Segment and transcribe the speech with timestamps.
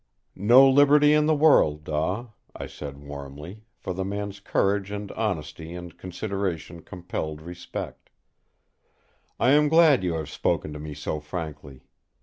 [0.33, 5.75] "No liberty in the world, Daw," I said warmly, for the man's courage and honesty
[5.75, 8.09] and consideration compelled respect.
[9.39, 11.83] "I am glad you have spoken to me so frankly.